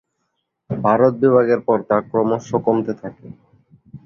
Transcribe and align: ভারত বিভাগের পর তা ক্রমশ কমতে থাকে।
ভারত 0.69 1.13
বিভাগের 1.21 1.59
পর 1.67 1.77
তা 1.89 1.97
ক্রমশ 2.09 2.47
কমতে 2.65 2.93
থাকে। 3.01 3.27